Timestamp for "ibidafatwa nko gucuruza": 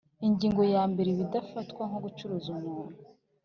1.11-2.47